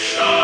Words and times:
shine. 0.00 0.39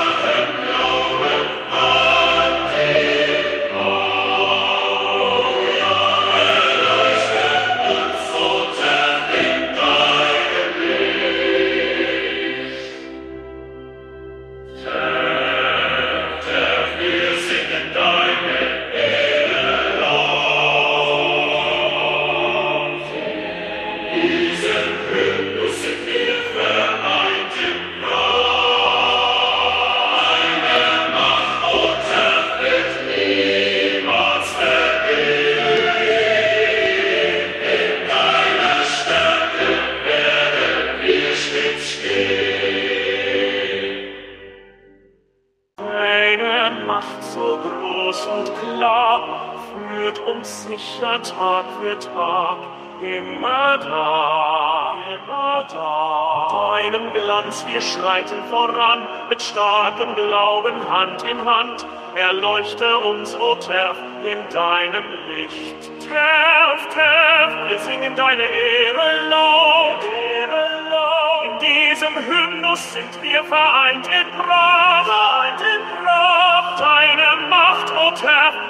deine 46.36 46.84
Macht 46.84 47.22
so 47.22 47.58
groß 47.58 48.26
und 48.26 48.50
klar 48.60 49.54
führt 49.72 50.18
uns 50.20 50.64
sicher 50.64 51.22
Tag 51.22 51.64
für 51.80 51.98
Tag 51.98 52.58
immer 53.00 53.78
da, 53.78 54.94
immer 55.12 55.66
da. 55.70 56.76
Deinem 56.80 57.12
Glanz 57.12 57.64
wir 57.68 57.80
schreiten 57.80 58.42
voran, 58.50 59.06
mit 59.28 59.42
starkem 59.42 60.14
Glauben 60.14 60.74
Hand 60.90 61.22
in 61.24 61.44
Hand. 61.44 61.86
Erleuchte 62.14 62.96
uns, 62.98 63.34
o 63.34 63.52
oh 63.52 63.54
Terf, 63.56 63.98
in 64.24 64.38
deinem 64.48 65.04
Licht. 65.28 65.90
Terf, 66.00 66.88
Terf, 66.94 67.68
wir 67.68 67.78
singen 67.80 68.16
deine 68.16 68.44
Ehre 68.44 69.28
laut. 69.28 70.02
Ehre 70.02 70.90
laut. 70.90 71.44
In 71.44 71.58
diesem 71.58 72.14
Hymnus 72.14 72.92
sind 72.94 73.22
wir 73.22 73.44
vereint 73.44 74.06
in 74.06 74.38
Bravo. 74.38 75.04
Vereint 75.04 75.60
in 75.60 75.82
Bravo. 75.88 76.05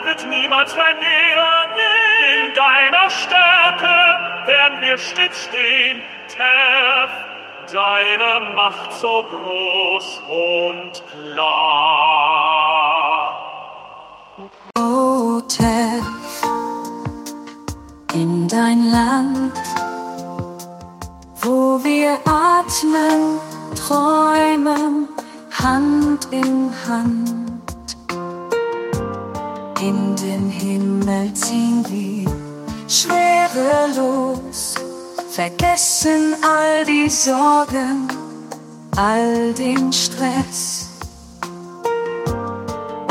Wird 0.06 0.24
niemals 0.28 0.72
verlieren. 0.72 1.70
In 2.30 2.54
deiner 2.54 3.10
Stärke 3.10 4.46
werden 4.46 4.80
wir 4.80 4.96
stets 4.98 5.46
stehen, 5.46 6.00
Terf, 6.28 7.10
deine 7.72 8.54
Macht 8.54 8.92
so 8.92 9.24
groß 9.24 10.22
und 10.28 11.02
klar. 11.32 12.56
O 14.78 15.40
Tef, 15.40 16.06
in 18.14 18.46
dein 18.46 18.88
Land, 18.92 19.54
wo 21.42 21.82
wir 21.82 22.16
atmen, 22.26 23.40
träumen, 23.74 25.08
Hand 25.50 26.28
in 26.30 26.72
Hand. 26.86 27.45
In 29.80 30.16
den 30.16 30.48
Himmel 30.50 31.32
ziehen 31.34 31.84
wir 31.88 32.32
schwerelos, 32.88 34.74
vergessen 35.30 36.34
all 36.42 36.84
die 36.86 37.10
Sorgen, 37.10 38.08
all 38.96 39.52
den 39.52 39.92
Stress. 39.92 40.88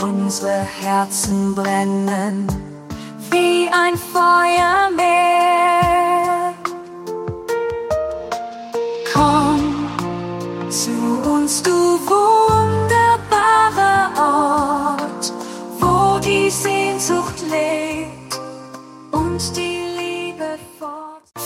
Unsere 0.01 0.65
Herzen 0.81 1.53
brennen 1.53 2.47
wie 3.29 3.69
ein 3.71 3.95
Feuermeer. 3.95 5.35
Komm 9.13 9.87
zu 10.69 11.29
uns, 11.29 11.61
du 11.61 11.75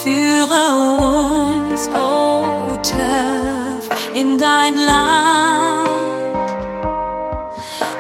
Führe 0.09 0.63
uns, 0.97 1.87
o 1.89 2.75
Töpf, 2.81 3.89
in 4.15 4.39
dein 4.39 4.73
Land, 4.73 5.87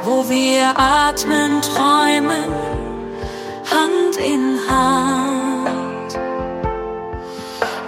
wo 0.03 0.27
wir 0.27 0.73
atmen, 0.75 1.61
träumen, 1.61 2.51
Hand 3.69 4.17
in 4.17 4.57
Hand. 4.67 6.17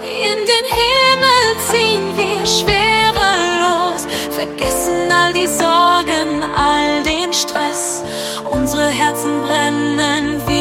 In 0.04 0.38
den 0.52 0.66
Himmel 0.78 1.44
ziehen 1.68 2.16
wir 2.16 2.46
schwerelos, 2.46 4.06
vergessen 4.30 5.10
all 5.10 5.32
die 5.32 5.48
Sorgen, 5.48 6.44
all 6.56 7.02
den 7.02 7.32
Stress. 7.32 8.04
Unsere 8.48 8.86
Herzen 8.86 9.42
brennen 9.42 10.40
wie 10.46 10.51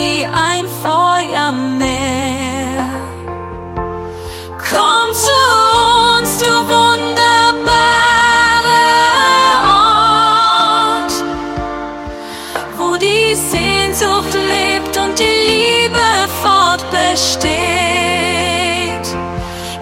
fortbesteht. 17.12 17.52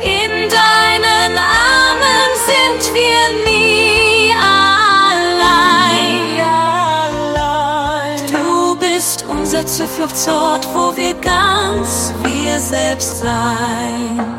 In 0.01 0.50
deinen 0.50 1.38
Armen 1.38 2.31
sind 2.45 2.94
wir 2.94 3.29
nie 3.45 4.34
allein. 4.34 4.88
Du 8.31 8.75
bist 8.75 9.25
unser 9.28 9.66
Zufluchtsort, 9.66 10.68
wo 10.73 10.95
wir 10.95 11.13
ganz 11.16 12.13
wir 12.23 12.59
selbst 12.59 13.19
sein. 13.19 14.38